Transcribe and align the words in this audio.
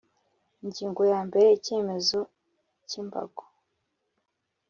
Ingingo 0.63 1.01
ya 1.11 1.19
mbere 1.27 1.47
Icyemezo 1.57 2.19
cy 2.87 2.93
imbago 3.01 3.43